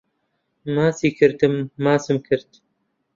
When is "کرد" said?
2.27-2.49